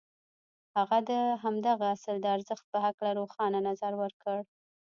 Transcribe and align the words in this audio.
هغه 0.77 0.97
د 1.09 1.11
همدغه 1.43 1.85
اصل 1.95 2.15
د 2.21 2.25
ارزښت 2.35 2.65
په 2.73 2.77
هکله 2.85 3.11
روښانه 3.19 3.59
نظر 3.69 3.93
ورکړ. 4.01 4.37